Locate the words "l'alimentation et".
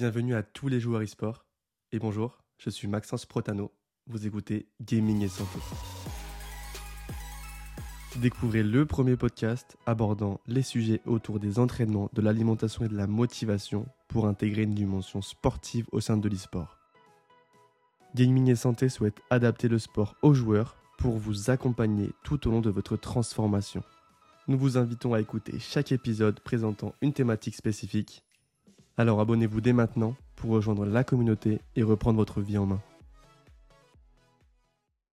12.22-12.88